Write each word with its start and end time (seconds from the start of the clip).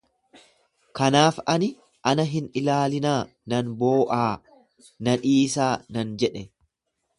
Kanaaf 0.99 1.35
ani, 1.53 1.67
ana 2.11 2.25
hin 2.31 2.47
ilaalinaa 2.61 3.19
nan 3.53 3.71
boo'aa 3.83 4.25
na 5.09 5.17
dhiisaa 5.27 5.71
nan 5.99 6.19
jedhe. 6.25 6.47